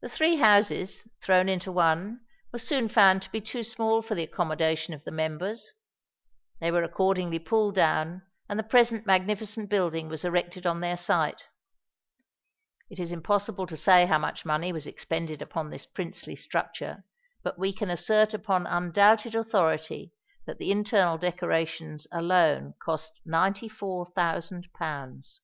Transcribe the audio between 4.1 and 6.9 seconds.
the accommodation of the members: they were